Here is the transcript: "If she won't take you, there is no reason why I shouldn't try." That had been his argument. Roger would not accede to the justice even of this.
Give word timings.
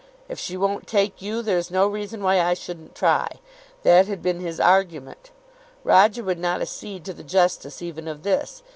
"If 0.27 0.39
she 0.39 0.57
won't 0.57 0.87
take 0.87 1.21
you, 1.21 1.43
there 1.43 1.59
is 1.59 1.69
no 1.69 1.85
reason 1.85 2.23
why 2.23 2.41
I 2.41 2.55
shouldn't 2.55 2.95
try." 2.95 3.27
That 3.83 4.07
had 4.07 4.23
been 4.23 4.39
his 4.39 4.59
argument. 4.59 5.29
Roger 5.83 6.23
would 6.23 6.39
not 6.39 6.59
accede 6.59 7.05
to 7.05 7.13
the 7.13 7.23
justice 7.23 7.83
even 7.83 8.07
of 8.07 8.23
this. 8.23 8.63